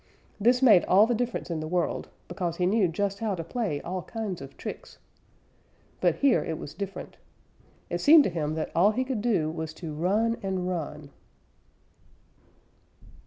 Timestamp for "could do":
9.03-9.51